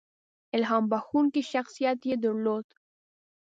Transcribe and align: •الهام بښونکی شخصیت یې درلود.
•الهام 0.55 0.83
بښونکی 0.91 1.41
شخصیت 1.51 1.99
یې 2.09 2.15
درلود. 2.23 2.67